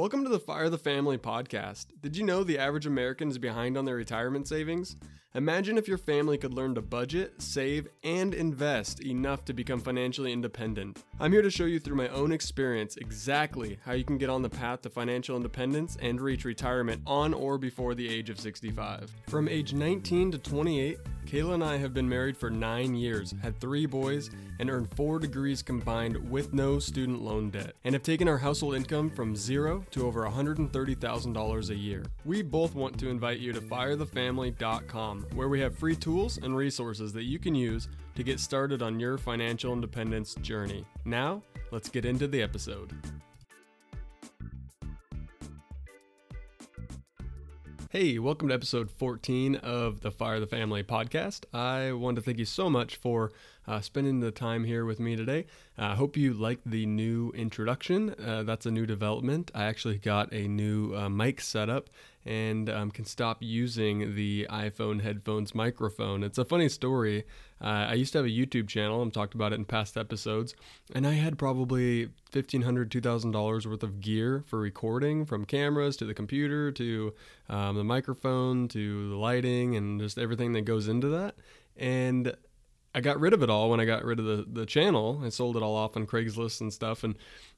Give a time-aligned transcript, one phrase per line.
[0.00, 1.88] Welcome to the Fire the Family podcast.
[2.00, 4.96] Did you know the average American is behind on their retirement savings?
[5.34, 10.32] Imagine if your family could learn to budget, save, and invest enough to become financially
[10.32, 11.04] independent.
[11.20, 14.40] I'm here to show you through my own experience exactly how you can get on
[14.40, 19.14] the path to financial independence and reach retirement on or before the age of 65.
[19.28, 23.60] From age 19 to 28, Kayla and I have been married for nine years, had
[23.60, 28.28] three boys, and earned four degrees combined with no student loan debt, and have taken
[28.28, 32.04] our household income from zero to over $130,000 a year.
[32.24, 37.12] We both want to invite you to firethefamily.com, where we have free tools and resources
[37.12, 40.84] that you can use to get started on your financial independence journey.
[41.04, 42.92] Now, let's get into the episode.
[47.92, 51.44] Hey, welcome to episode 14 of the Fire the Family podcast.
[51.52, 53.32] I want to thank you so much for
[53.70, 55.46] uh, spending the time here with me today.
[55.78, 58.10] I uh, hope you like the new introduction.
[58.18, 59.52] Uh, that's a new development.
[59.54, 61.88] I actually got a new uh, mic setup
[62.26, 66.24] and um, can stop using the iPhone headphones microphone.
[66.24, 67.24] It's a funny story.
[67.60, 69.02] Uh, I used to have a YouTube channel.
[69.02, 70.56] I've talked about it in past episodes,
[70.92, 76.14] and I had probably $1,500, $2,000 worth of gear for recording from cameras to the
[76.14, 77.14] computer to
[77.48, 81.36] um, the microphone to the lighting and just everything that goes into that.
[81.76, 82.34] And
[82.94, 85.22] I got rid of it all when I got rid of the, the channel.
[85.24, 87.04] I sold it all off on Craigslist and stuff.
[87.04, 87.14] And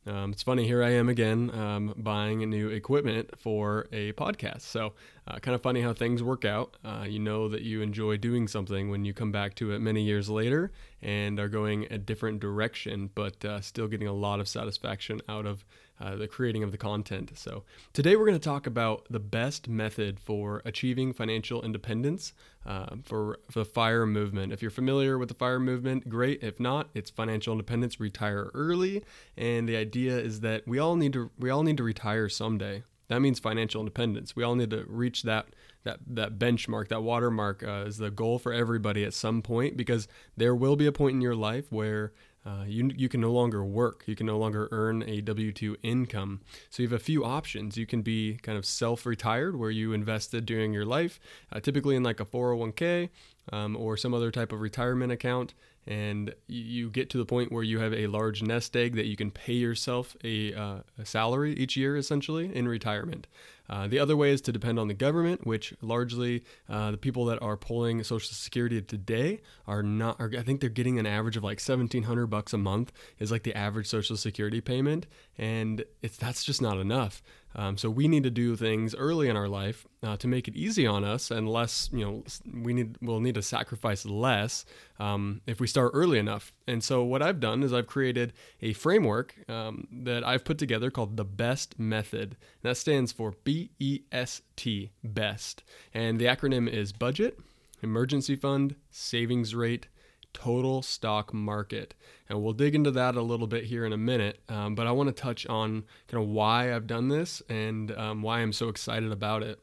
[0.07, 4.63] um, it's funny, here I am again um, buying new equipment for a podcast.
[4.63, 4.93] So,
[5.27, 6.77] uh, kind of funny how things work out.
[6.85, 10.03] Uh, you know that you enjoy doing something when you come back to it many
[10.03, 14.49] years later and are going a different direction, but uh, still getting a lot of
[14.49, 15.65] satisfaction out of
[16.01, 17.33] uh, the creating of the content.
[17.35, 22.33] So, today we're going to talk about the best method for achieving financial independence
[22.67, 24.53] uh, for, for the FIRE movement.
[24.53, 26.43] If you're familiar with the FIRE movement, great.
[26.43, 29.05] If not, it's financial independence, retire early.
[29.37, 32.83] And the idea is that we all need to we all need to retire someday.
[33.09, 34.35] That means financial independence.
[34.35, 35.49] We all need to reach that
[35.85, 40.09] that that benchmark, that watermark uh, is the goal for everybody at some point because
[40.37, 42.13] there will be a point in your life where
[42.45, 44.03] uh, you, you can no longer work.
[44.07, 46.41] You can no longer earn a W 2 income.
[46.71, 47.77] So you have a few options.
[47.77, 51.21] You can be kind of self retired, where you invested during your life,
[51.53, 53.11] uh, typically in like a 401k
[53.53, 55.55] um, or some other type of retirement account.
[55.87, 59.17] And you get to the point where you have a large nest egg that you
[59.17, 63.27] can pay yourself a, uh, a salary each year, essentially, in retirement.
[63.73, 67.25] Uh, the other way is to depend on the government, which largely uh, the people
[67.25, 70.21] that are pulling Social Security today are not.
[70.21, 73.31] Are, I think they're getting an average of like seventeen hundred bucks a month is
[73.33, 75.07] like the average Social Security payment,
[75.39, 77.23] and it's that's just not enough.
[77.55, 80.57] Um, so we need to do things early in our life uh, to make it
[80.57, 81.91] easy on us, and less.
[81.93, 82.25] You know,
[82.63, 84.65] we need we'll need to sacrifice less
[84.99, 86.53] um, if we start early enough.
[86.67, 90.91] And so what I've done is I've created a framework um, that I've put together
[90.91, 92.37] called the Best Method.
[92.63, 97.39] And that stands for B E S T, Best, and the acronym is Budget,
[97.83, 99.89] Emergency Fund, Savings Rate,
[100.33, 101.95] total stock market.
[102.29, 104.41] And we'll dig into that a little bit here in a minute.
[104.49, 108.23] Um, but I want to touch on kind of why I've done this and um,
[108.23, 109.61] why I'm so excited about it.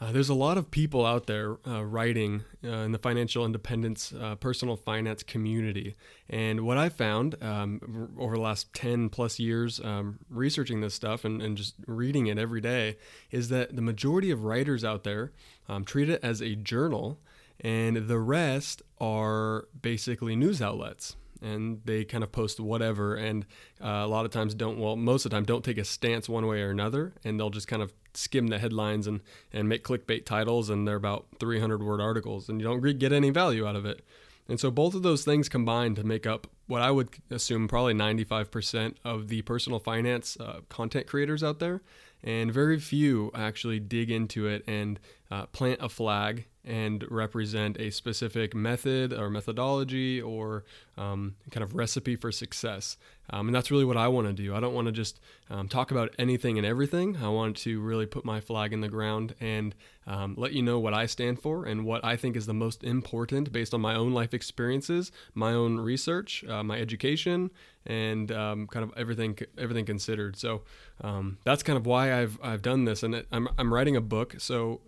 [0.00, 4.12] Uh, there's a lot of people out there uh, writing uh, in the financial independence,
[4.12, 5.94] uh, personal finance community.
[6.28, 11.24] And what I found um, over the last 10 plus years um, researching this stuff
[11.24, 12.96] and, and, just reading it every day
[13.30, 15.32] is that the majority of writers out there
[15.68, 17.20] um, treat it as a journal
[17.60, 21.16] and the rest are basically news outlets.
[21.42, 23.16] And they kind of post whatever.
[23.16, 23.44] And
[23.82, 26.26] uh, a lot of times don't well most of the time don't take a stance
[26.26, 27.12] one way or another.
[27.22, 29.20] And they'll just kind of skim the headlines and
[29.52, 30.70] and make clickbait titles.
[30.70, 32.48] And they're about 300 word articles.
[32.48, 34.02] And you don't get any value out of it.
[34.48, 37.94] And so both of those things combine to make up what I would assume probably
[37.94, 41.82] 95% of the personal finance uh, content creators out there.
[42.22, 44.98] And very few actually dig into it and
[45.30, 50.64] uh, plant a flag and represent a specific method or methodology or
[50.96, 52.96] um, kind of recipe for success.
[53.30, 54.54] Um, and that's really what I want to do.
[54.54, 55.18] I don't want to just
[55.50, 57.16] um, talk about anything and everything.
[57.16, 59.74] I want to really put my flag in the ground and
[60.06, 62.84] um, let you know what I stand for and what I think is the most
[62.84, 67.50] important based on my own life experiences, my own research, uh, my education,
[67.86, 70.36] and um, kind of everything everything considered.
[70.36, 70.62] So
[71.00, 74.34] um, that's kind of why I've I've done this, and I'm I'm writing a book,
[74.38, 74.80] so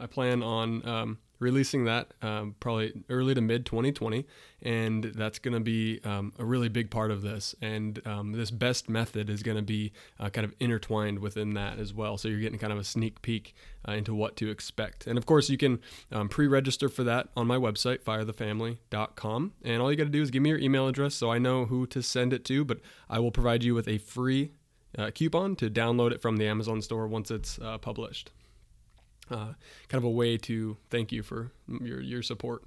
[0.00, 4.24] I plan on releasing that um, probably early to mid 2020,
[4.62, 7.54] and that's going to be um, a really big part of this.
[7.60, 11.78] And um, this best method is going to be uh, kind of intertwined within that
[11.78, 12.16] as well.
[12.16, 13.54] So you're getting kind of a sneak peek
[13.86, 15.06] uh, into what to expect.
[15.06, 15.80] And of course, you can
[16.12, 19.52] um, pre-register for that on my website, firethefamily.com.
[19.64, 21.66] And all you got to do is give me your email address so I know
[21.66, 22.64] who to send it to.
[22.64, 22.78] But
[23.10, 24.52] I will provide you with a free
[24.96, 28.30] uh, coupon to download it from the Amazon store once it's uh, published.
[29.32, 29.54] Uh,
[29.88, 32.64] kind of a way to thank you for your, your support.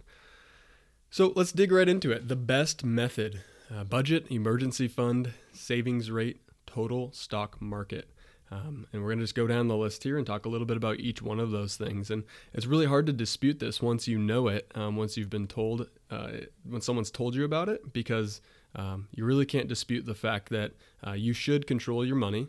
[1.09, 2.27] So let's dig right into it.
[2.27, 3.41] The best method
[3.73, 8.09] uh, budget, emergency fund, savings rate, total stock market.
[8.51, 10.67] Um, and we're going to just go down the list here and talk a little
[10.67, 12.12] bit about each one of those things.
[12.12, 12.23] And
[12.53, 15.89] it's really hard to dispute this once you know it, um, once you've been told,
[16.11, 16.31] uh,
[16.63, 18.41] when someone's told you about it, because
[18.75, 20.73] um, you really can't dispute the fact that
[21.06, 22.47] uh, you should control your money.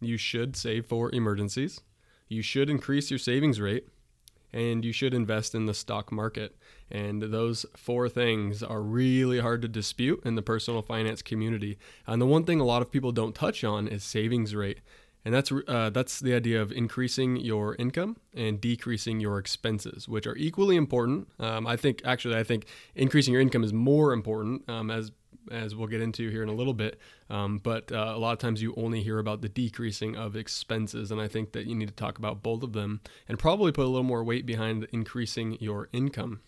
[0.00, 1.80] You should save for emergencies.
[2.34, 3.88] You should increase your savings rate.
[4.52, 6.56] And you should invest in the stock market.
[6.88, 11.76] And those four things are really hard to dispute in the personal finance community.
[12.06, 14.78] And the one thing a lot of people don't touch on is savings rate
[15.24, 20.26] and that's uh, that's the idea of increasing your income and decreasing your expenses, which
[20.26, 21.28] are equally important.
[21.38, 25.12] Um, I think actually, I think increasing your income is more important, um, as
[25.50, 26.98] as we'll get into here in a little bit.
[27.30, 31.10] Um, but uh, a lot of times you only hear about the decreasing of expenses,
[31.10, 33.84] and I think that you need to talk about both of them and probably put
[33.84, 36.40] a little more weight behind increasing your income.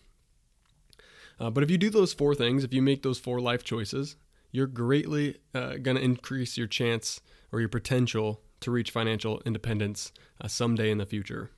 [1.39, 4.17] Uh, but if you do those four things, if you make those four life choices,
[4.51, 7.21] you're greatly uh, going to increase your chance
[7.53, 11.51] or your potential to reach financial independence uh, someday in the future.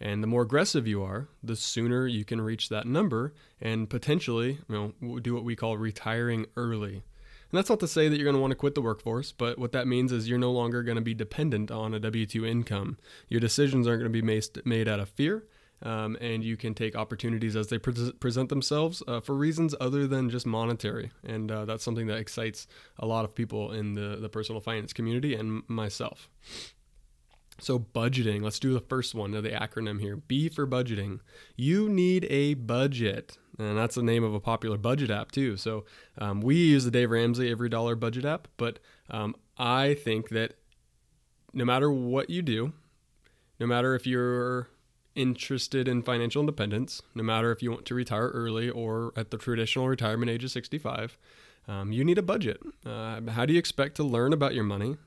[0.00, 4.58] And the more aggressive you are, the sooner you can reach that number and potentially,
[4.68, 7.02] you know, do what we call retiring early.
[7.50, 9.58] And that's not to say that you're going to want to quit the workforce, but
[9.58, 12.44] what that means is you're no longer going to be dependent on a W 2
[12.44, 12.98] income.
[13.28, 15.44] Your decisions aren't going to be made out of fear,
[15.82, 20.08] um, and you can take opportunities as they pre- present themselves uh, for reasons other
[20.08, 21.12] than just monetary.
[21.24, 22.66] And uh, that's something that excites
[22.98, 26.28] a lot of people in the, the personal finance community and myself.
[27.58, 31.20] So, budgeting, let's do the first one of the acronym here B for budgeting.
[31.56, 33.38] You need a budget.
[33.58, 35.56] And that's the name of a popular budget app, too.
[35.56, 35.86] So,
[36.18, 38.78] um, we use the Dave Ramsey EveryDollar Budget app, but
[39.10, 40.58] um, I think that
[41.54, 42.74] no matter what you do,
[43.58, 44.68] no matter if you're
[45.14, 49.38] interested in financial independence, no matter if you want to retire early or at the
[49.38, 51.16] traditional retirement age of 65,
[51.66, 52.60] um, you need a budget.
[52.84, 54.98] Uh, how do you expect to learn about your money,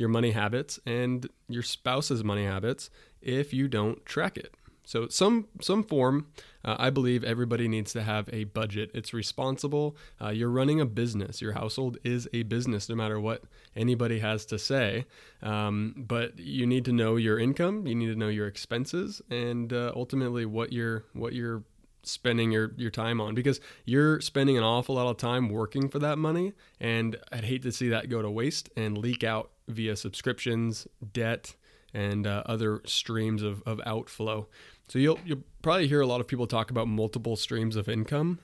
[0.00, 2.90] your money habits, and your spouse's money habits
[3.22, 4.54] if you don't track it?
[4.90, 6.26] So some some form,
[6.64, 8.90] uh, I believe everybody needs to have a budget.
[8.92, 9.96] It's responsible.
[10.20, 11.40] Uh, you're running a business.
[11.40, 13.44] Your household is a business, no matter what
[13.76, 15.06] anybody has to say.
[15.42, 17.86] Um, but you need to know your income.
[17.86, 21.62] You need to know your expenses, and uh, ultimately what you're what you're
[22.02, 25.98] spending your, your time on because you're spending an awful lot of time working for
[25.98, 29.94] that money and i'd hate to see that go to waste and leak out via
[29.94, 31.54] subscriptions debt
[31.92, 34.48] and uh, other streams of, of outflow.
[34.88, 38.40] So you'll you'll probably hear a lot of people talk about multiple streams of income.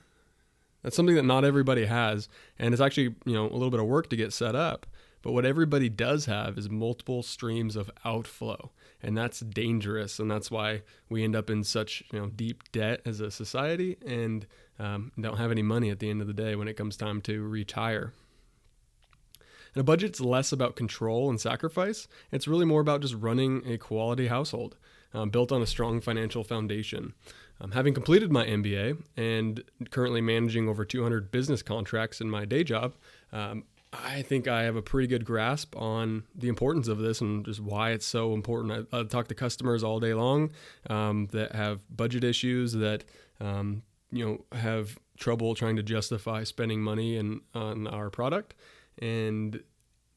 [0.83, 3.85] That's something that not everybody has, and it's actually you know a little bit of
[3.85, 4.85] work to get set up.
[5.21, 8.71] But what everybody does have is multiple streams of outflow,
[9.01, 13.01] and that's dangerous, and that's why we end up in such you know deep debt
[13.05, 14.47] as a society, and
[14.79, 17.21] um, don't have any money at the end of the day when it comes time
[17.21, 18.13] to retire.
[19.73, 22.07] And a budget's less about control and sacrifice.
[22.31, 24.75] It's really more about just running a quality household
[25.13, 27.13] um, built on a strong financial foundation.
[27.59, 32.63] Um, having completed my MBA and currently managing over 200 business contracts in my day
[32.63, 32.95] job,
[33.31, 33.63] um,
[33.93, 37.61] I think I have a pretty good grasp on the importance of this and just
[37.61, 38.87] why it's so important.
[38.91, 40.51] I, I talk to customers all day long
[40.89, 43.05] um, that have budget issues that
[43.39, 48.55] um, you know have trouble trying to justify spending money in, on our product.
[48.99, 49.61] And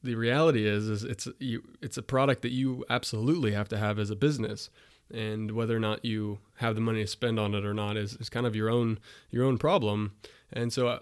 [0.03, 3.99] the reality is is it's you it's a product that you absolutely have to have
[3.99, 4.69] as a business.
[5.13, 8.13] And whether or not you have the money to spend on it or not is,
[8.15, 8.99] is kind of your own
[9.29, 10.13] your own problem
[10.53, 10.99] and so uh,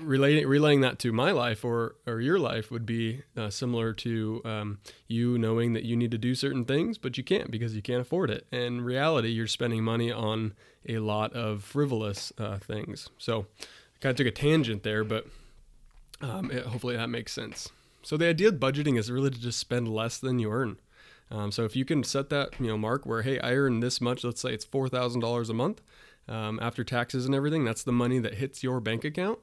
[0.00, 4.40] relating relaying that to my life or or your life would be uh, similar to
[4.44, 7.82] um, you knowing that you need to do certain things but you can't because you
[7.82, 10.54] can't afford it and reality you're spending money on
[10.88, 15.26] a lot of frivolous uh, things so I kind of took a tangent there but
[16.20, 17.70] um, it, hopefully that makes sense.
[18.02, 20.78] So the idea of budgeting is really to just spend less than you earn.
[21.30, 24.00] Um, so if you can set that you know mark where hey I earn this
[24.00, 25.80] much, let's say it's four thousand dollars a month
[26.28, 29.40] um, after taxes and everything, that's the money that hits your bank account.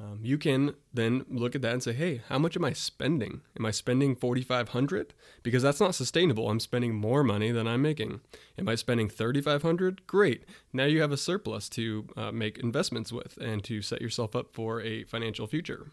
[0.00, 3.40] Um, you can then look at that and say, hey, how much am I spending?
[3.58, 6.48] Am I spending 4500 Because that's not sustainable.
[6.48, 8.20] I'm spending more money than I'm making.
[8.56, 10.44] Am I spending 3500 Great.
[10.72, 14.52] Now you have a surplus to uh, make investments with and to set yourself up
[14.52, 15.90] for a financial future.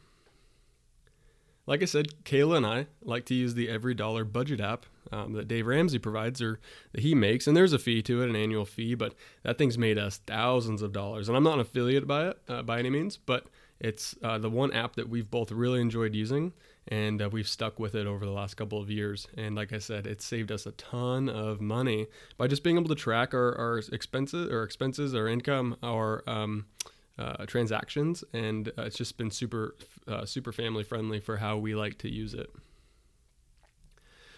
[1.67, 5.47] Like I said, Kayla and I like to use the EveryDollar budget app um, that
[5.47, 6.59] Dave Ramsey provides or
[6.91, 9.77] that he makes, and there's a fee to it, an annual fee, but that thing's
[9.77, 11.27] made us thousands of dollars.
[11.27, 13.47] And I'm not an affiliate by it uh, by any means, but
[13.79, 16.53] it's uh, the one app that we've both really enjoyed using,
[16.87, 19.27] and uh, we've stuck with it over the last couple of years.
[19.35, 22.07] And like I said, it's saved us a ton of money
[22.37, 26.65] by just being able to track our, our expenses, or expenses, our income, our um,
[27.17, 29.75] uh, transactions, and uh, it's just been super,
[30.07, 32.49] uh, super family friendly for how we like to use it.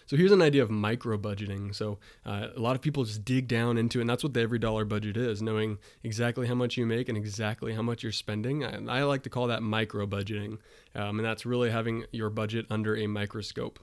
[0.06, 1.74] So here's an idea of micro budgeting.
[1.74, 4.40] So uh, a lot of people just dig down into it, and that's what the
[4.40, 8.10] every dollar budget is, knowing exactly how much you make and exactly how much you're
[8.10, 8.64] spending.
[8.64, 10.58] I, I like to call that micro budgeting,
[10.94, 13.78] um, and that's really having your budget under a microscope.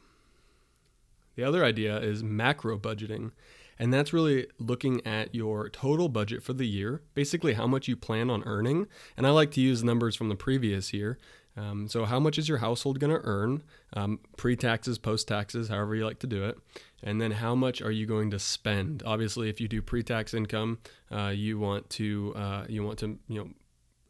[1.35, 3.31] The other idea is macro budgeting.
[3.77, 7.95] And that's really looking at your total budget for the year, basically how much you
[7.95, 8.87] plan on earning.
[9.17, 11.17] And I like to use numbers from the previous year.
[11.57, 13.63] Um, so, how much is your household going to earn,
[13.93, 16.57] um, pre taxes, post taxes, however you like to do it?
[17.01, 19.03] And then, how much are you going to spend?
[19.05, 20.79] Obviously, if you do pre tax income,
[21.11, 23.49] uh, you want to uh, you want to you know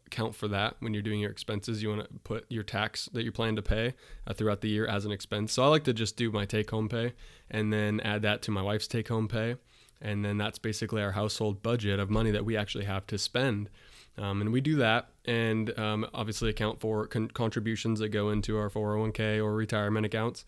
[0.06, 1.82] account for that when you're doing your expenses.
[1.82, 3.94] You want to put your tax that you plan to pay
[4.26, 5.52] uh, throughout the year as an expense.
[5.52, 7.12] So, I like to just do my take home pay
[7.50, 9.56] and then add that to my wife's take home pay,
[10.00, 13.70] and then that's basically our household budget of money that we actually have to spend.
[14.18, 18.56] Um, and we do that and um, obviously account for con- contributions that go into
[18.56, 20.44] our 401k or retirement accounts.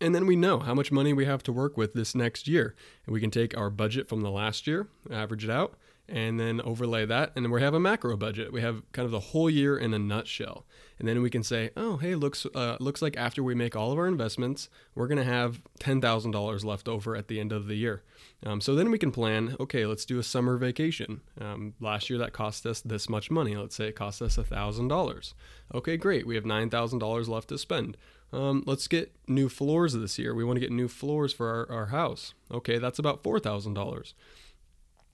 [0.00, 2.76] And then we know how much money we have to work with this next year.
[3.06, 5.74] And we can take our budget from the last year, average it out,
[6.08, 8.52] and then overlay that and then we have a macro budget.
[8.52, 10.64] We have kind of the whole year in a nutshell.
[10.98, 13.92] And then we can say oh hey looks uh, looks like after we make all
[13.92, 17.76] of our investments we're going to have $10000 left over at the end of the
[17.76, 18.02] year.
[18.44, 21.20] Um, so then we can plan okay let's do a summer vacation.
[21.40, 23.56] Um, last year that cost us this much money.
[23.56, 25.34] Let's say it cost us $1000
[25.74, 26.26] okay great.
[26.26, 27.96] We have $9000 left to spend.
[28.32, 30.34] Um, let's get new floors this year.
[30.34, 32.34] We want to get new floors for our, our house.
[32.50, 34.14] Okay that's about $4000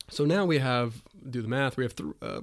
[0.09, 2.41] so now we have, do the math, we have th- uh,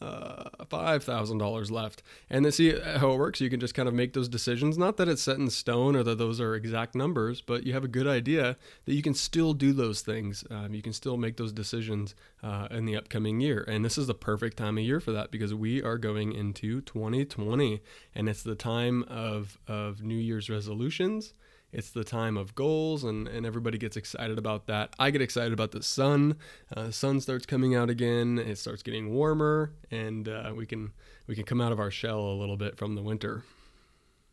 [0.00, 2.02] uh, $5,000 left.
[2.30, 3.40] And then see how it works.
[3.40, 4.78] You can just kind of make those decisions.
[4.78, 7.84] Not that it's set in stone or that those are exact numbers, but you have
[7.84, 10.44] a good idea that you can still do those things.
[10.50, 13.64] Um, you can still make those decisions uh, in the upcoming year.
[13.68, 16.80] And this is the perfect time of year for that because we are going into
[16.82, 17.80] 2020
[18.14, 21.34] and it's the time of, of New Year's resolutions
[21.72, 24.94] it's the time of goals and, and everybody gets excited about that.
[24.98, 26.36] I get excited about the sun.
[26.74, 28.38] Uh, sun starts coming out again.
[28.38, 30.92] It starts getting warmer and uh, we can
[31.26, 33.44] we can come out of our shell a little bit from the winter.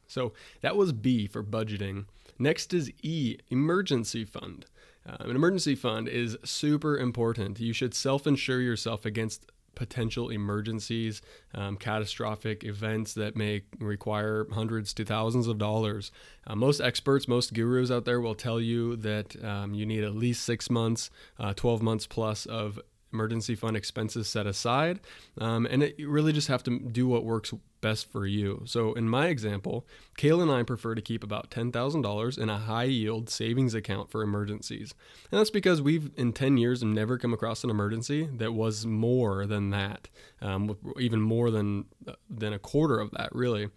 [0.08, 2.06] So that was b for budgeting.
[2.39, 4.65] Next is e emergency fund.
[5.08, 7.60] Uh, an emergency fund is super important.
[7.60, 11.22] You should self-insure yourself against potential emergencies,
[11.53, 16.12] um, catastrophic events that may require hundreds to thousands of dollars.
[16.48, 20.15] Uh, most experts, most gurus out there will tell you that um, you need at
[20.15, 22.79] least six months, uh, 12 months plus of
[23.11, 24.99] emergency fund expenses set aside.
[25.37, 28.63] Um, and it, you really just have to do what works best for you.
[28.65, 29.85] So, in my example,
[30.17, 34.21] Kayla and I prefer to keep about $10,000 in a high yield savings account for
[34.23, 34.93] emergencies.
[35.31, 39.45] And that's because we've, in 10 years, never come across an emergency that was more
[39.45, 40.09] than that,
[40.41, 41.85] um, even more than,
[42.29, 43.69] than a quarter of that, really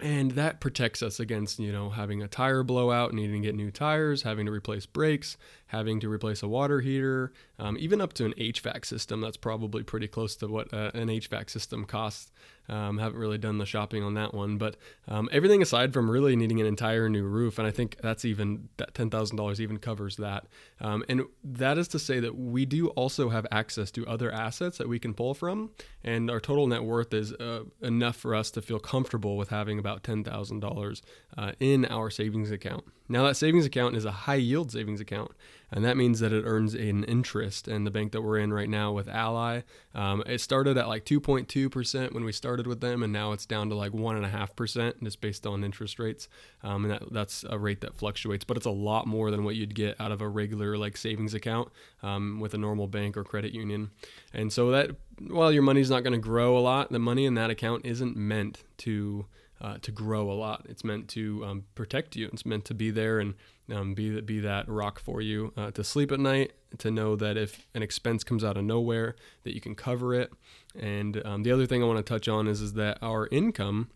[0.00, 3.70] and that protects us against you know having a tire blowout needing to get new
[3.70, 5.36] tires having to replace brakes
[5.68, 9.20] having to replace a water heater um, even up to an hvac system.
[9.20, 12.30] That's probably pretty close to what uh, an hvac system costs.
[12.70, 16.36] Um, haven't really done the shopping on that one but um, everything aside from really
[16.36, 20.46] needing an entire new roof and i think that's even that $10000 even covers that.
[20.80, 24.78] Um, and that is to say that we do also have access to other assets
[24.78, 25.70] that we can pull from
[26.04, 29.78] and our total net worth is uh, enough for us to feel comfortable with having
[29.78, 31.02] about $10000
[31.36, 35.30] uh, in our savings account now, that savings account is a high yield savings account,
[35.70, 37.66] and that means that it earns an interest.
[37.66, 39.62] And the bank that we're in right now with Ally,
[39.94, 43.70] um, it started at like 2.2% when we started with them, and now it's down
[43.70, 46.28] to like 1.5% just based on interest rates.
[46.62, 49.56] Um, and that, that's a rate that fluctuates, but it's a lot more than what
[49.56, 51.70] you'd get out of a regular like savings account
[52.02, 53.90] um, with a normal bank or credit union.
[54.34, 54.90] And so that,
[55.26, 58.16] while your money's not going to grow a lot, the money in that account isn't
[58.16, 59.24] meant to
[59.60, 60.66] uh, to grow a lot.
[60.68, 62.28] It's meant to um, protect you.
[62.32, 63.34] It's meant to be there and
[63.72, 66.52] um, be be that rock for you uh, to sleep at night.
[66.78, 70.30] To know that if an expense comes out of nowhere, that you can cover it.
[70.78, 73.90] And um, the other thing I want to touch on is is that our income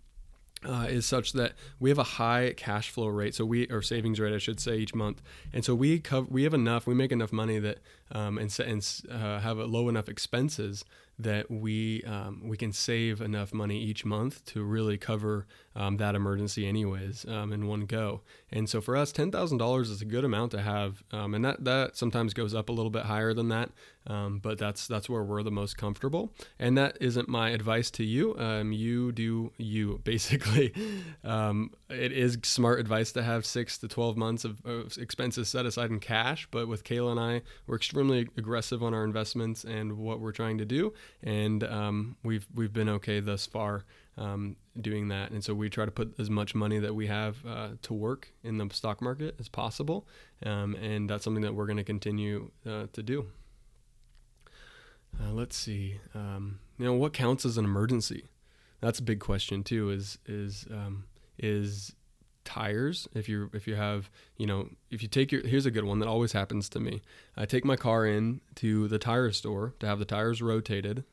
[0.64, 4.20] uh, is such that we have a high cash flow rate, so we or savings
[4.20, 7.12] rate, I should say, each month, and so we cover we have enough, we make
[7.12, 7.78] enough money that
[8.10, 10.84] um, and and uh, have low enough expenses
[11.18, 16.14] that we um, we can save enough money each month to really cover um, that
[16.14, 18.20] emergency anyways um, in one go.
[18.50, 21.44] And so for us, ten thousand dollars is a good amount to have, um, and
[21.44, 23.70] that that sometimes goes up a little bit higher than that,
[24.06, 26.32] um, but that's that's where we're the most comfortable.
[26.58, 28.36] And that isn't my advice to you.
[28.38, 30.72] Um, you do you basically.
[31.90, 35.90] it is smart advice to have six to twelve months of, of expenses set aside
[35.90, 40.20] in cash, but with Kayla and I, we're extremely aggressive on our investments and what
[40.20, 40.92] we're trying to do
[41.22, 43.84] and um, we've we've been okay thus far
[44.16, 45.30] um, doing that.
[45.30, 48.32] And so we try to put as much money that we have uh, to work
[48.42, 50.06] in the stock market as possible,
[50.44, 53.26] um, and that's something that we're going to continue uh, to do.
[55.20, 55.98] Uh, let's see.
[56.14, 58.28] Um, you know, what counts as an emergency?
[58.80, 59.90] That's a big question too.
[59.90, 61.04] Is is um,
[61.38, 61.94] is
[62.44, 65.84] tires if you if you have you know if you take your here's a good
[65.84, 67.02] one that always happens to me.
[67.36, 71.04] I take my car in to the tire store to have the tires rotated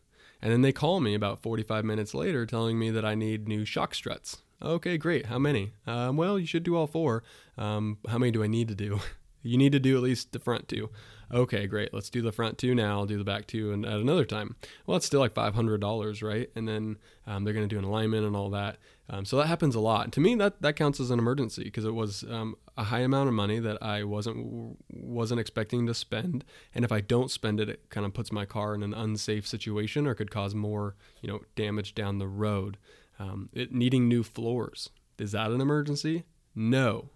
[0.42, 3.66] and then they call me about 45 minutes later telling me that i need new
[3.66, 4.44] shock struts.
[4.62, 5.28] Okay great.
[5.28, 5.74] How many?
[5.88, 7.24] Um, well you should do all four.
[7.58, 9.00] Um, how many do i need to do?
[9.42, 10.90] You need to do at least the front two.
[11.32, 14.00] Okay, great, let's do the front two now, I'll do the back two and at
[14.00, 14.56] another time.
[14.86, 16.50] Well, it's still like $500, right?
[16.56, 18.78] And then um, they're going to do an alignment and all that.
[19.12, 20.12] Um, so that happens a lot.
[20.14, 23.28] To me, that, that counts as an emergency because it was um, a high amount
[23.28, 26.46] of money that I wasn't wasn't expecting to spend.
[26.76, 29.48] And if I don't spend it, it kind of puts my car in an unsafe
[29.48, 32.78] situation or could cause more, you know, damage down the road.
[33.18, 34.90] Um, it needing new floors
[35.20, 36.24] is that an emergency?
[36.56, 37.10] No,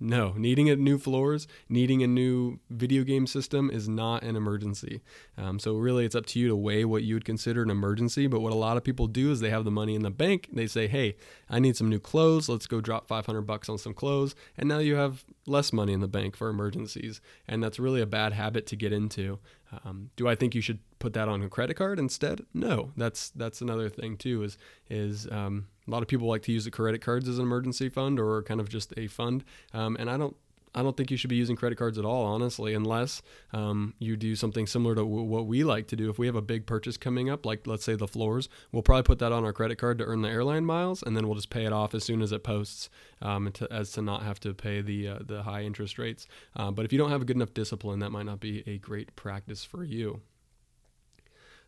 [0.00, 5.00] no, needing a new floors, needing a new video game system is not an emergency.
[5.36, 8.26] Um, so really, it's up to you to weigh what you would consider an emergency.
[8.26, 10.48] But what a lot of people do is they have the money in the bank.
[10.52, 11.16] They say, "Hey,
[11.50, 12.48] I need some new clothes.
[12.48, 16.00] Let's go drop 500 bucks on some clothes," and now you have less money in
[16.00, 17.20] the bank for emergencies.
[17.48, 19.40] And that's really a bad habit to get into.
[19.84, 22.46] Um, do I think you should put that on a credit card instead?
[22.54, 24.42] No, that's that's another thing too.
[24.42, 27.44] Is is um, a lot of people like to use the credit cards as an
[27.44, 29.42] emergency fund or kind of just a fund,
[29.72, 30.36] um, and I don't.
[30.74, 33.22] I don't think you should be using credit cards at all, honestly, unless
[33.54, 36.10] um, you do something similar to w- what we like to do.
[36.10, 39.02] If we have a big purchase coming up, like let's say the floors, we'll probably
[39.02, 41.48] put that on our credit card to earn the airline miles, and then we'll just
[41.48, 42.90] pay it off as soon as it posts,
[43.22, 46.28] um, to, as to not have to pay the uh, the high interest rates.
[46.54, 48.76] Uh, but if you don't have a good enough discipline, that might not be a
[48.76, 50.20] great practice for you.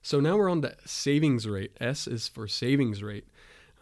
[0.02, 1.76] So now we're on the savings rate.
[1.80, 3.26] S is for savings rate.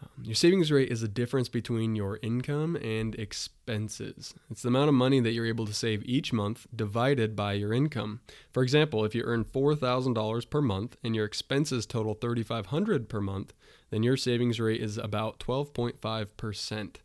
[0.01, 4.33] Um, your savings rate is the difference between your income and expenses.
[4.49, 7.73] It's the amount of money that you're able to save each month divided by your
[7.73, 8.21] income.
[8.51, 13.53] For example, if you earn $4,000 per month and your expenses total $3,500 per month,
[13.89, 16.95] then your savings rate is about 12.5%.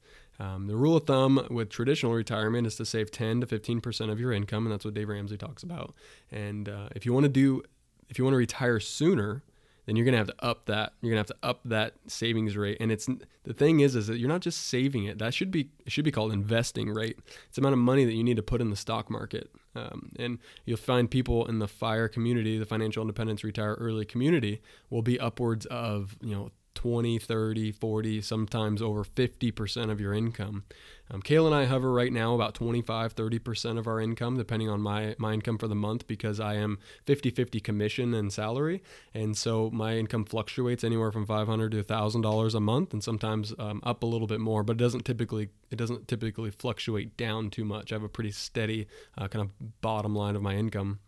[0.40, 4.18] Um, the rule of thumb with traditional retirement is to save 10 to 15% of
[4.18, 5.94] your income, and that's what Dave Ramsey talks about.
[6.30, 7.62] And uh, if you want to do,
[8.08, 9.42] if you want to retire sooner,
[9.86, 10.92] then you're gonna have to up that.
[11.00, 12.78] You're gonna have to up that savings rate.
[12.80, 13.08] And it's
[13.44, 15.18] the thing is, is that you're not just saving it.
[15.18, 17.18] That should be it should be called investing rate.
[17.46, 19.50] It's the amount of money that you need to put in the stock market.
[19.76, 24.62] Um, and you'll find people in the fire community, the financial independence retire early community,
[24.88, 30.64] will be upwards of you know 20, 30, 40, sometimes over 50% of your income.
[31.10, 35.14] Um, and I hover right now about 25, 30% of our income, depending on my,
[35.18, 38.82] my income for the month, because I am 50 50 commission and salary.
[39.12, 43.80] And so my income fluctuates anywhere from 500 to $1,000 a month, and sometimes um,
[43.82, 47.64] up a little bit more, but it doesn't typically it doesn't typically fluctuate down too
[47.64, 47.90] much.
[47.92, 48.86] I have a pretty steady
[49.18, 51.00] uh, kind of bottom line of my income.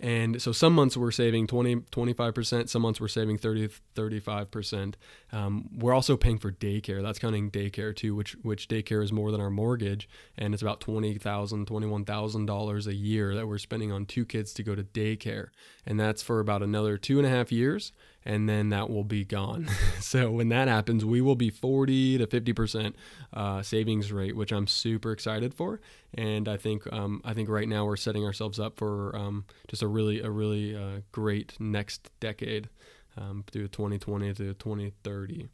[0.00, 4.94] And so some months we're saving 20, 25%, some months we're saving 30, 35%.
[5.30, 7.02] Um, we're also paying for daycare.
[7.02, 10.08] That's counting daycare too, which, which daycare is more than our mortgage.
[10.38, 11.20] And it's about $20,000,
[11.66, 15.48] $21,000 a year that we're spending on two kids to go to daycare.
[15.84, 17.92] And that's for about another two and a half years
[18.24, 19.68] and then that will be gone.
[20.00, 22.96] so when that happens, we will be 40 to 50 percent
[23.32, 25.80] uh, savings rate, which I'm super excited for.
[26.14, 29.82] And I think um, I think right now we're setting ourselves up for um, just
[29.82, 32.68] a really a really uh, great next decade
[33.16, 35.48] um, through 2020 to 2030.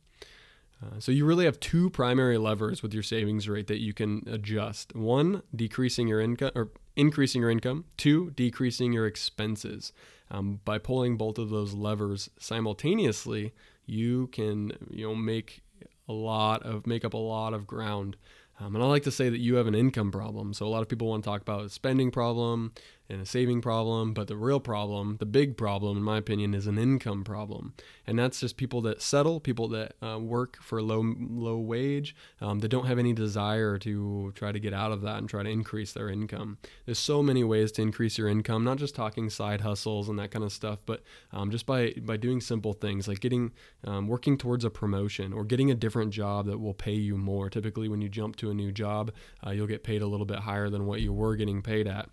[0.83, 4.23] Uh, so you really have two primary levers with your savings rate that you can
[4.27, 4.95] adjust.
[4.95, 7.85] One, decreasing your income or increasing your income.
[7.97, 9.93] Two, decreasing your expenses.
[10.31, 13.53] Um, by pulling both of those levers simultaneously,
[13.87, 15.63] you can you know make
[16.09, 18.17] a lot of make up a lot of ground.
[18.59, 20.55] Um, and I like to say that you have an income problem.
[20.55, 22.73] So a lot of people want to talk about a spending problem,
[23.09, 24.13] and a saving problem.
[24.15, 27.75] But the real problem, the big problem, in my opinion, is an income problem.
[28.07, 32.61] And that's just people that settle, people that uh, work for low low wage, um,
[32.61, 35.51] that don't have any desire to try to get out of that and try to
[35.51, 36.59] increase their income.
[36.85, 40.31] There's so many ways to increase your income, not just talking side hustles and that
[40.31, 43.53] kind of stuff, but um, just by by doing simple things like getting
[43.85, 47.51] um, working towards a promotion or getting a different job that will pay you more.
[47.51, 49.13] Typically, when you jump to a new job,
[49.47, 52.09] uh, you'll get paid a little bit higher than what you were getting paid at.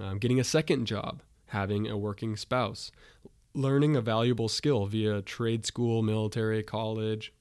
[0.00, 2.90] Um, getting a second job, having a working spouse,
[3.54, 7.32] learning a valuable skill via trade school, military, college,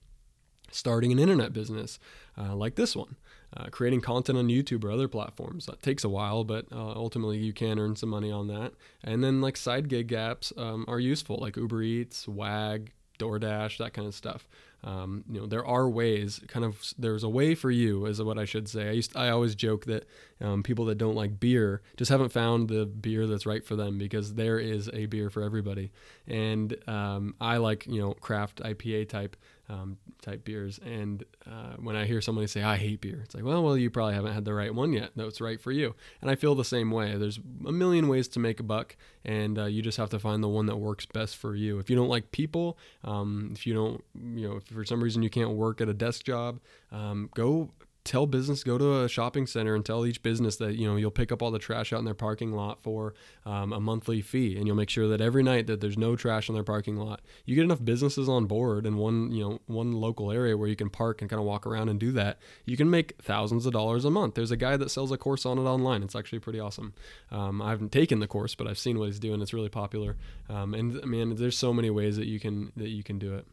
[0.71, 1.99] starting an internet business
[2.37, 3.15] uh, like this one.
[3.55, 5.65] Uh, creating content on YouTube or other platforms.
[5.65, 8.71] That takes a while, but uh, ultimately you can earn some money on that.
[9.03, 13.91] And then like side gig apps um, are useful, like Uber Eats, Wag, DoorDash, that
[13.91, 14.47] kind of stuff.
[14.83, 16.41] Um, you know, there are ways.
[16.47, 18.89] Kind of, there's a way for you, is what I should say.
[18.89, 20.05] I used, I always joke that
[20.39, 23.97] um, people that don't like beer just haven't found the beer that's right for them
[23.97, 25.91] because there is a beer for everybody.
[26.27, 29.35] And um, I like, you know, craft IPA type
[29.71, 30.79] um, type beers.
[30.83, 33.89] And uh, when I hear somebody say, I hate beer, it's like, well, well, you
[33.89, 35.95] probably haven't had the right one yet that's right for you.
[36.21, 37.15] And I feel the same way.
[37.17, 40.43] There's a million ways to make a buck, and uh, you just have to find
[40.43, 41.79] the one that works best for you.
[41.79, 44.03] If you don't like people, um, if you don't,
[44.35, 46.59] you know, if for some reason you can't work at a desk job,
[46.91, 47.71] um, go
[48.03, 51.11] tell business go to a shopping center and tell each business that you know you'll
[51.11, 53.13] pick up all the trash out in their parking lot for
[53.45, 54.57] um, a monthly fee.
[54.57, 57.21] And you'll make sure that every night that there's no trash in their parking lot
[57.45, 60.75] you get enough businesses on board in one you know one local area where you
[60.75, 62.39] can park and kind of walk around and do that.
[62.65, 64.35] You can make thousands of dollars a month.
[64.35, 66.03] There's a guy that sells a course on it online.
[66.03, 66.93] It's actually pretty awesome.
[67.29, 69.41] Um, i haven't taken the course but i've seen what he's doing.
[69.41, 70.17] It's really popular.
[70.49, 73.35] Um, and i mean there's so many ways that you can that you can do
[73.35, 73.45] it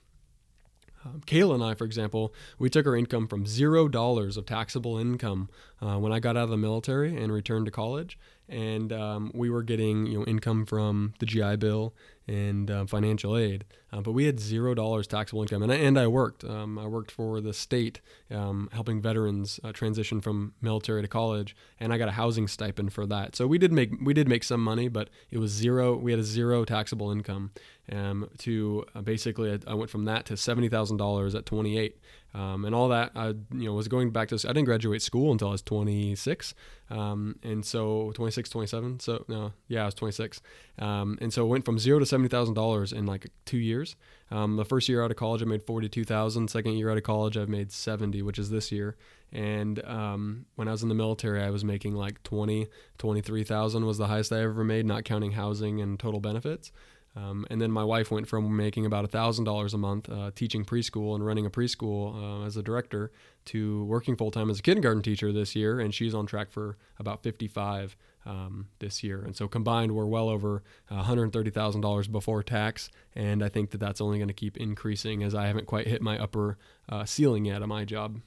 [1.14, 4.98] um, Kayla and I, for example, we took our income from zero dollars of taxable
[4.98, 5.48] income
[5.80, 8.18] uh, when I got out of the military and returned to college,
[8.48, 11.94] and um, we were getting you know income from the GI Bill
[12.28, 15.98] and uh, financial aid, uh, but we had zero dollars taxable income, and I, and
[15.98, 16.44] I worked.
[16.44, 21.56] Um, I worked for the state, um, helping veterans uh, transition from military to college,
[21.80, 23.34] and I got a housing stipend for that.
[23.34, 25.96] So we did make we did make some money, but it was zero.
[25.96, 27.50] We had a zero taxable income.
[27.90, 31.78] Um, to uh, basically, I, I went from that to seventy thousand dollars at twenty
[31.78, 31.98] eight.
[32.34, 33.12] Um, and all that.
[33.16, 36.54] I you know was going back to I didn't graduate school until I was 26,
[36.90, 39.00] um, and so 26, 27.
[39.00, 40.42] So no, yeah, I was 26,
[40.78, 43.94] um, and so I went from zero to seventy thousand dollars in like two years.
[44.31, 46.50] Um, the first year out of college, I made forty-two thousand.
[46.50, 48.96] Second year out of college, I've made 70, which is this year.
[49.33, 53.98] And um, when I was in the military, I was making like 20, 23,000 was
[53.98, 56.72] the highest I ever made, not counting housing and total benefits.
[57.14, 61.14] Um, and then my wife went from making about $1,000 a month uh, teaching preschool
[61.14, 63.11] and running a preschool uh, as a director
[63.46, 65.78] to working full time as a kindergarten teacher this year.
[65.78, 67.96] And she's on track for about 55
[68.28, 69.22] um, this year.
[69.22, 72.90] And so combined, we're well over $130,000 before tax.
[73.16, 76.02] And I think that that's only going to keep increasing as I haven't quite hit
[76.02, 78.20] my upper uh, ceiling yet on my job.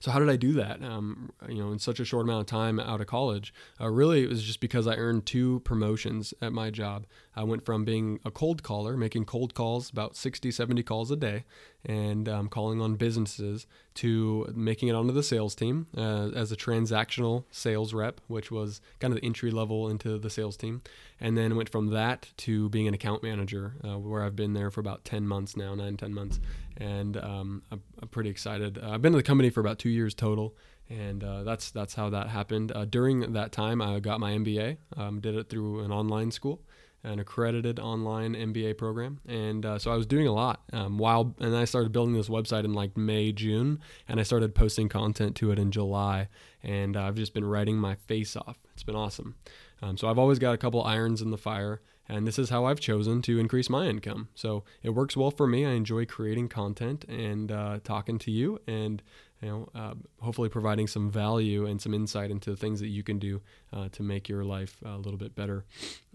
[0.00, 0.82] So how did I do that?
[0.82, 4.22] Um, you know, in such a short amount of time out of college, uh, really
[4.22, 7.06] it was just because I earned two promotions at my job.
[7.36, 11.16] I went from being a cold caller, making cold calls, about 60, 70 calls a
[11.16, 11.44] day,
[11.84, 16.56] and um, calling on businesses, to making it onto the sales team uh, as a
[16.56, 20.80] transactional sales rep, which was kind of the entry level into the sales team.
[21.20, 24.70] And then went from that to being an account manager, uh, where I've been there
[24.70, 26.40] for about 10 months now, nine, 10 months.
[26.80, 28.78] And um, I'm, I'm, pretty excited.
[28.78, 30.56] Uh, I've been in the company for about two years total.
[30.88, 32.72] And uh, that's that's how that happened.
[32.74, 34.76] Uh, during that time, I got my MBA.
[34.96, 36.62] Um, did it through an online school,
[37.04, 39.20] an accredited online MBA program.
[39.26, 42.28] And uh, so I was doing a lot um, while, and I started building this
[42.28, 46.28] website in like May, June, and I started posting content to it in July.
[46.62, 48.58] And uh, I've just been writing my face off.
[48.74, 49.36] It's been awesome.
[49.82, 52.64] Um, so I've always got a couple irons in the fire, and this is how
[52.64, 54.28] I've chosen to increase my income.
[54.34, 55.64] So it works well for me.
[55.64, 59.00] I enjoy creating content and uh, talking to you, and
[59.40, 63.18] you know, uh, hopefully providing some value and some insight into things that you can
[63.18, 63.40] do
[63.72, 65.64] uh, to make your life a little bit better.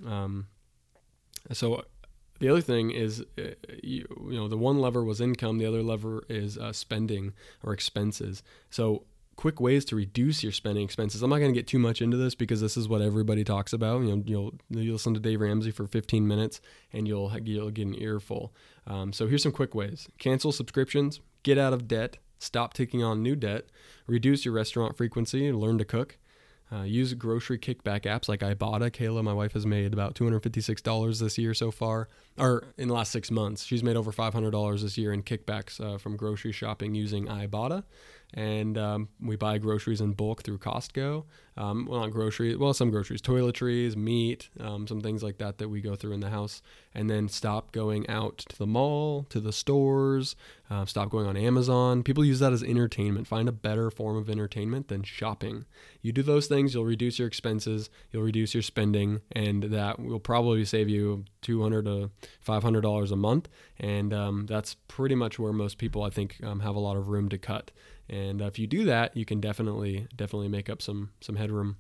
[0.05, 0.47] Um,
[1.51, 1.85] so
[2.39, 5.81] the other thing is, uh, you, you, know, the one lever was income, the other
[5.81, 8.43] lever is uh, spending or expenses.
[8.69, 9.03] So
[9.35, 11.21] quick ways to reduce your spending expenses.
[11.21, 13.73] I'm not going to get too much into this because this is what everybody talks
[13.73, 14.01] about.
[14.01, 16.61] You know, you'll you listen to Dave Ramsey for 15 minutes
[16.93, 18.53] and you'll you'll get an earful.
[18.87, 23.21] Um, so here's some quick ways: cancel subscriptions, get out of debt, stop taking on
[23.21, 23.65] new debt,
[24.07, 26.17] reduce your restaurant frequency, learn to cook.
[26.71, 28.89] Uh, use grocery kickback apps like Ibotta.
[28.89, 33.11] Kayla, my wife, has made about $256 this year so far, or in the last
[33.11, 33.63] six months.
[33.63, 37.83] She's made over $500 this year in kickbacks uh, from grocery shopping using Ibotta.
[38.33, 41.23] And um, we buy groceries in bulk through Costco.
[41.57, 45.69] um, well, not groceries, well, some groceries, toiletries, meat, um, some things like that that
[45.69, 46.61] we go through in the house,
[46.93, 50.35] and then stop going out to the mall, to the stores,
[50.69, 52.03] uh, stop going on Amazon.
[52.03, 53.25] People use that as entertainment.
[53.25, 55.63] Find a better form of entertainment than shopping.
[56.01, 60.19] You do those things, you'll reduce your expenses, you'll reduce your spending, and that will
[60.19, 62.11] probably save you 200 to
[62.41, 63.47] 500 dollars a month.
[63.79, 67.07] And um, that's pretty much where most people, I think, um, have a lot of
[67.07, 67.71] room to cut.
[68.09, 71.77] And uh, if you do that, you can definitely definitely make up some some headroom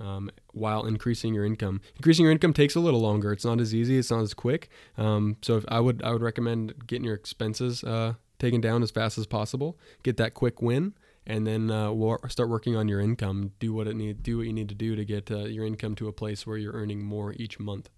[0.00, 1.80] um, while increasing your income.
[1.96, 3.32] Increasing your income takes a little longer.
[3.32, 3.98] It's not as easy.
[3.98, 4.70] It's not as quick.
[4.96, 9.18] Um, so I would I would recommend getting your expenses uh, taken down as fast
[9.18, 9.78] as possible.
[10.02, 10.94] Get that quick win,
[11.26, 13.52] and then uh, war- start working on your income.
[13.58, 15.94] Do what it need do what you need to do to get uh, your income
[15.96, 17.90] to a place where you're earning more each month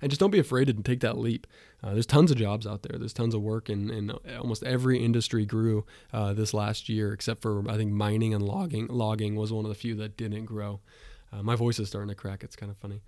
[0.00, 1.46] and just don't be afraid to take that leap.
[1.82, 2.98] Uh, there's tons of jobs out there.
[2.98, 7.42] There's tons of work, and, and almost every industry grew uh, this last year, except
[7.42, 8.86] for I think mining and logging.
[8.88, 10.80] Logging was one of the few that didn't grow.
[11.32, 12.42] Uh, my voice is starting to crack.
[12.42, 13.02] It's kind of funny.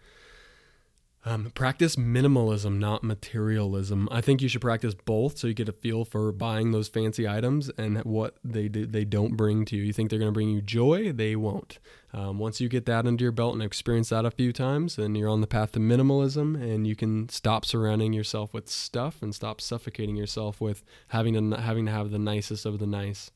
[1.25, 4.09] Um, practice minimalism, not materialism.
[4.11, 7.29] I think you should practice both so you get a feel for buying those fancy
[7.29, 9.83] items and what they do, they don't bring to you.
[9.83, 11.13] You think they're going to bring you joy?
[11.13, 11.79] They won't.
[12.13, 15.15] Um, once you get that under your belt and experience that a few times, then
[15.15, 19.35] you're on the path to minimalism and you can stop surrounding yourself with stuff and
[19.35, 23.31] stop suffocating yourself with having to having to have the nicest of the nice.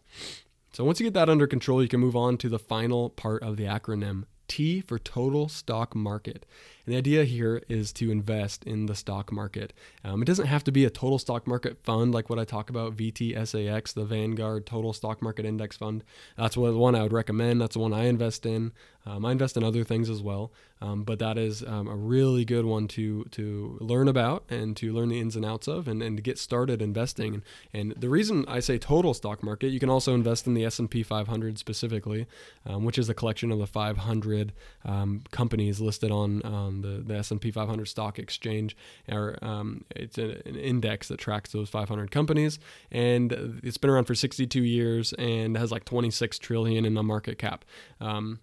[0.73, 3.45] So once you get that under control, you can move on to the final part
[3.45, 6.47] of the acronym T for total stock market.
[6.87, 9.73] And the idea here is to invest in the stock market.
[10.05, 12.69] Um, it doesn't have to be a total stock market fund like what I talk
[12.71, 16.05] about, VTSAX, the Vanguard Total Stock Market Index Fund.
[16.37, 17.61] That's what, the one I would recommend.
[17.61, 18.73] That's the one I invest in.
[19.07, 22.45] Um, I invest in other things as well, um, but that is um, a really
[22.45, 26.03] good one to to learn about and to learn the ins and outs of, and,
[26.03, 27.35] and to get started investing.
[27.35, 30.65] And, and the reason I say total stock market, you can also invest in the
[30.65, 32.27] S&P 500 specifically,
[32.67, 34.53] um, which is a collection of the 500
[34.85, 36.41] um, companies listed on
[36.83, 38.77] the, the S&P 500 stock exchange.
[39.11, 42.59] Or, um, it's an index that tracks those 500 companies,
[42.91, 47.39] and it's been around for 62 years and has like 26 trillion in the market
[47.39, 47.65] cap.
[48.01, 48.41] Um,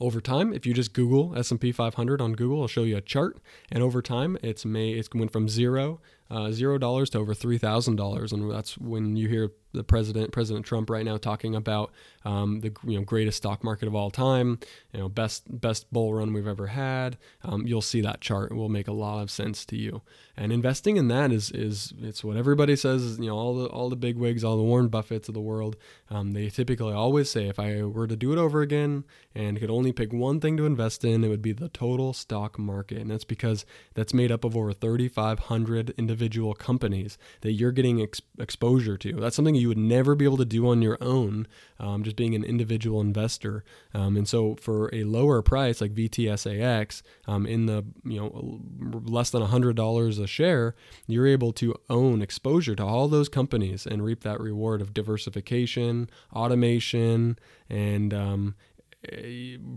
[0.00, 3.38] over time if you just google s&p 500 on google it'll show you a chart.
[3.70, 7.58] And over time it's may it's went from zero uh, zero dollars to over three
[7.58, 11.92] thousand dollars and that's when you hear the president, President Trump, right now talking about
[12.24, 14.58] um, the you know greatest stock market of all time,
[14.92, 17.18] you know best best bull run we've ever had.
[17.44, 18.50] Um, you'll see that chart.
[18.50, 20.02] It will make a lot of sense to you.
[20.36, 23.18] And investing in that is is it's what everybody says.
[23.18, 25.76] You know all the all the big wigs, all the Warren Buffetts of the world.
[26.10, 29.70] Um, they typically always say if I were to do it over again and could
[29.70, 32.98] only pick one thing to invest in, it would be the total stock market.
[32.98, 38.22] And that's because that's made up of over 3,500 individual companies that you're getting ex-
[38.38, 39.12] exposure to.
[39.12, 41.46] That's something you would never be able to do on your own,
[41.78, 43.62] um, just being an individual investor.
[43.92, 48.60] Um, and so for a lower price like VTSAX, um, in the you know
[49.04, 50.74] less than hundred dollars a share,
[51.06, 56.08] you're able to own exposure to all those companies and reap that reward of diversification,
[56.32, 58.54] automation, and um,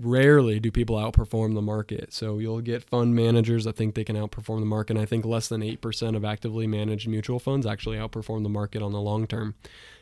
[0.02, 2.14] rarely do people outperform the market.
[2.14, 4.96] So you'll get fund managers that think they can outperform the market.
[4.96, 8.82] And I think less than 8% of actively managed mutual funds actually outperform the market
[8.82, 9.56] on the long term.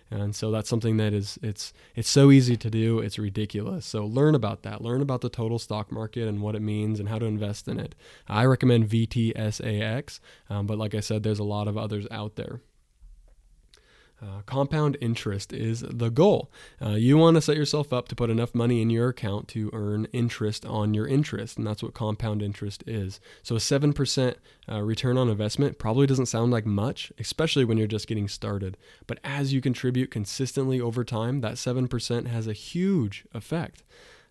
[0.09, 3.85] And so that's something that is it's it's so easy to do, it's ridiculous.
[3.85, 4.81] So learn about that.
[4.81, 7.77] Learn about the total stock market and what it means and how to invest in
[7.77, 7.93] it.
[8.25, 12.61] I recommend VTSAX, um, but like I said, there's a lot of others out there.
[14.19, 16.49] Uh, compound interest is the goal.
[16.83, 19.69] Uh, you want to set yourself up to put enough money in your account to
[19.73, 23.19] earn interest on your interest, and that's what compound interest is.
[23.43, 24.35] So, a 7%
[24.69, 28.75] uh, return on investment probably doesn't sound like much, especially when you're just getting started.
[29.05, 33.83] But as you contribute consistently over time, that 7% has a huge effect.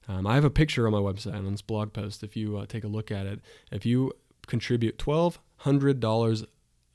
[0.09, 2.67] Um, I have a picture on my website on this blog post if you uh,
[2.67, 3.41] take a look at it.
[3.71, 4.13] If you
[4.49, 6.47] contribute $1,200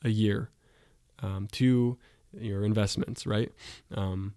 [0.04, 0.50] a year
[1.20, 1.98] um, to
[2.39, 3.52] your investments, right?
[3.94, 4.36] Um,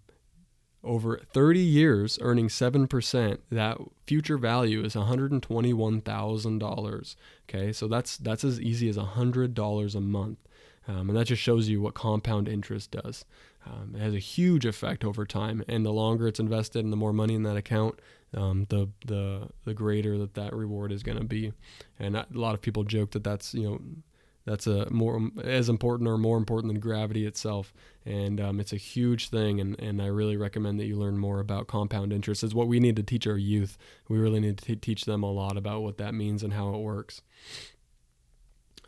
[0.83, 7.15] over 30 years earning 7%, that future value is $121,000.
[7.49, 10.37] Okay, so that's that's as easy as $100 a month.
[10.87, 13.25] Um, and that just shows you what compound interest does.
[13.65, 16.97] Um, it has a huge effect over time, and the longer it's invested and the
[16.97, 17.99] more money in that account,
[18.35, 21.53] um, the the the greater that that reward is going to be.
[21.97, 23.81] And a lot of people joke that that's you know
[24.45, 27.73] that's a more as important or more important than gravity itself.
[28.05, 31.39] And um, it's a huge thing and, and i really recommend that you learn more
[31.39, 32.43] about compound interest.
[32.43, 33.77] Is what we need to teach our youth.
[34.07, 36.73] We really need to t- teach them a lot about what that means and how
[36.73, 37.21] it works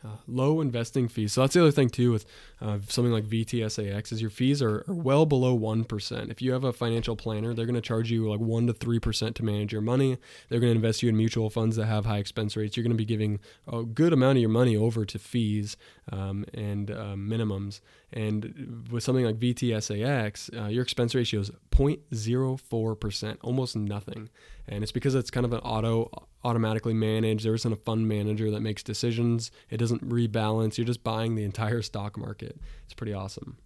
[0.04, 1.32] Uh, low investing fees.
[1.32, 2.24] So that's the other thing too with
[2.60, 6.30] uh, something like VTSAX is your fees are, are well below one percent.
[6.30, 9.00] If you have a financial planner, they're going to charge you like one to three
[9.00, 10.16] percent to manage your money.
[10.48, 12.76] They're going to invest you in mutual funds that have high expense rates.
[12.76, 15.76] You're going to be giving a good amount of your money over to fees
[16.12, 17.80] um, and uh, minimums.
[18.12, 24.30] And with something like VTSAX, uh, your expense ratio is 0.04 percent, almost nothing.
[24.68, 26.10] And it's because it's kind of an auto
[26.44, 27.44] automatically managed.
[27.44, 29.50] There isn't a fund manager that makes decisions.
[29.70, 30.76] It doesn't rebalance.
[30.76, 32.60] You're just buying the entire stock market.
[32.84, 33.56] It's pretty awesome.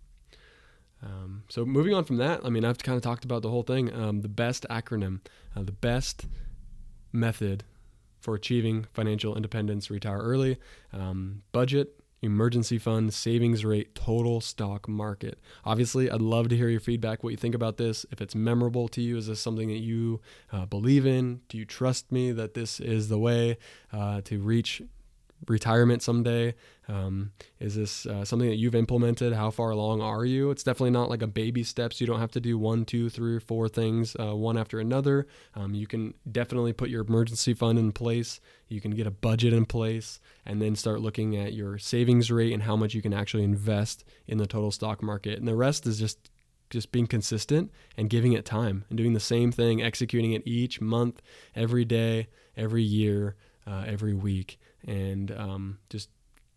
[1.02, 3.64] Um, so moving on from that, I mean, I've kind of talked about the whole
[3.64, 3.92] thing.
[3.92, 5.20] Um, the best acronym,
[5.56, 6.26] uh, the best
[7.12, 7.64] method
[8.20, 10.58] for achieving financial independence, retire early,
[10.92, 15.38] um, budget, emergency fund, savings rate, total stock market.
[15.64, 18.06] Obviously, I'd love to hear your feedback, what you think about this.
[18.10, 20.20] If it's memorable to you, is this something that you
[20.52, 21.40] uh, believe in?
[21.48, 23.58] Do you trust me that this is the way
[23.92, 24.82] uh, to reach
[25.48, 26.54] retirement someday?
[26.88, 29.32] Um, is this uh, something that you've implemented?
[29.32, 30.50] How far along are you?
[30.50, 32.00] It's definitely not like a baby steps.
[32.00, 35.26] You don't have to do one, two, three, four things uh, one after another.
[35.54, 38.40] Um, you can definitely put your emergency fund in place.
[38.68, 42.52] You can get a budget in place and then start looking at your savings rate
[42.52, 45.38] and how much you can actually invest in the total stock market.
[45.38, 46.30] And the rest is just
[46.70, 50.80] just being consistent and giving it time and doing the same thing, executing it each
[50.80, 51.20] month,
[51.54, 56.08] every day, every year, uh, every week, and um, just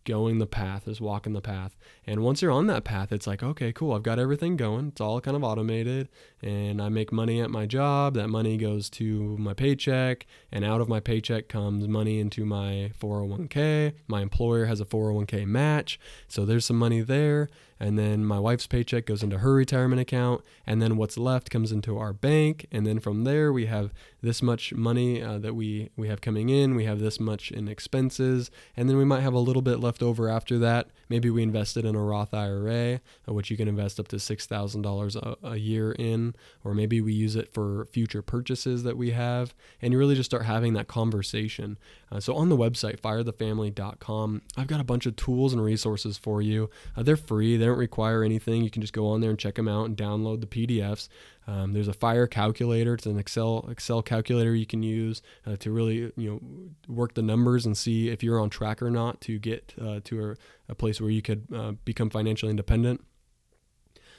[0.04, 1.76] going the path, just walking the path.
[2.06, 4.88] And once you're on that path, it's like, okay, cool, I've got everything going.
[4.88, 6.08] It's all kind of automated,
[6.40, 8.14] and I make money at my job.
[8.14, 12.92] That money goes to my paycheck, and out of my paycheck comes money into my
[13.00, 13.94] 401k.
[14.06, 18.66] My employer has a 401k match, so there's some money there and then my wife's
[18.66, 22.86] paycheck goes into her retirement account, and then what's left comes into our bank, and
[22.86, 23.92] then from there we have
[24.22, 27.68] this much money uh, that we we have coming in, we have this much in
[27.68, 30.88] expenses, and then we might have a little bit left over after that.
[31.08, 34.46] Maybe we invested in a Roth IRA, uh, which you can invest up to six
[34.46, 39.10] thousand dollars a year in, or maybe we use it for future purchases that we
[39.10, 41.78] have, and you really just start having that conversation.
[42.10, 46.40] Uh, so on the website firethefamily.com, I've got a bunch of tools and resources for
[46.40, 46.70] you.
[46.96, 47.56] Uh, they're free.
[47.56, 48.62] They don't require anything.
[48.62, 51.08] You can just go on there and check them out and download the PDFs.
[51.46, 52.94] Um, there's a fire calculator.
[52.94, 57.22] It's an Excel Excel calculator you can use uh, to really you know work the
[57.22, 60.36] numbers and see if you're on track or not to get uh, to a,
[60.68, 63.04] a, place where you could uh, become financially independent.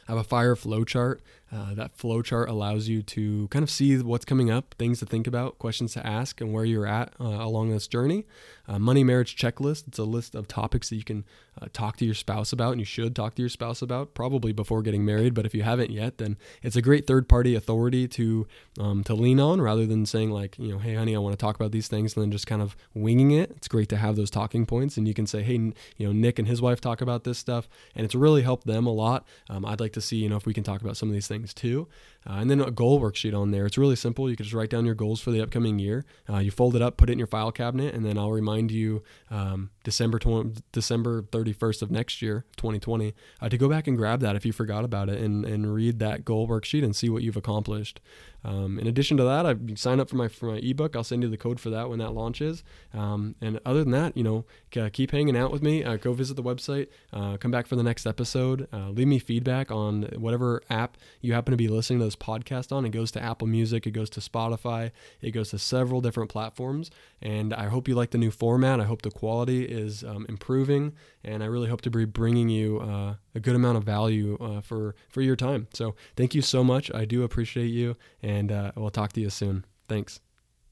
[0.08, 1.22] I have a fire flow chart.
[1.49, 5.05] Uh, that flow chart allows you to kind of see what's coming up, things to
[5.05, 8.25] think about, questions to ask, and where you're at uh, along this journey.
[8.67, 9.88] Uh, money marriage checklist.
[9.88, 11.23] It's a list of topics that you can
[11.62, 14.51] uh, talk to your spouse about, and you should talk to your spouse about probably
[14.51, 15.33] before getting married.
[15.33, 18.45] But if you haven't yet, then it's a great third party authority to
[18.77, 21.38] um, to lean on rather than saying like, you know, hey honey, I want to
[21.38, 23.51] talk about these things, and then just kind of winging it.
[23.51, 25.53] It's great to have those talking points, and you can say, hey,
[25.95, 28.86] you know, Nick and his wife talk about this stuff, and it's really helped them
[28.86, 29.25] a lot.
[29.49, 31.27] Um, I'd like to see, you know, if we can talk about some of these
[31.27, 31.88] things too.
[32.28, 33.66] Uh, and then a goal worksheet on there.
[33.66, 34.30] It's really simple.
[34.30, 36.06] You can just write down your goals for the upcoming year.
[36.30, 38.72] Uh, you fold it up, put it in your file cabinet, and then I'll remind
[38.72, 43.98] you um, December 20, December 31st of next year, 2020, uh, to go back and
[43.98, 47.10] grab that if you forgot about it and, and read that goal worksheet and see
[47.10, 48.02] what you've accomplished.
[48.44, 50.96] Um, in addition to that, I sign up for my for my ebook.
[50.96, 52.63] I'll send you the code for that when that launches.
[52.94, 54.46] Um, and other than that, you know,
[54.92, 55.84] keep hanging out with me.
[55.84, 56.88] Uh, go visit the website.
[57.12, 58.68] Uh, come back for the next episode.
[58.72, 62.71] Uh, leave me feedback on whatever app you happen to be listening to this podcast
[62.71, 62.86] on.
[62.86, 63.88] It goes to Apple Music.
[63.88, 64.91] It goes to Spotify.
[65.21, 66.91] It goes to several different platforms.
[67.21, 68.80] And I hope you like the new format.
[68.80, 72.80] I hope the quality is um, improving, and I really hope to be bringing you
[72.80, 75.67] uh, a good amount of value uh, for for your time.
[75.73, 76.91] So thank you so much.
[76.93, 79.65] I do appreciate you, and uh, we'll talk to you soon.
[79.88, 80.19] Thanks.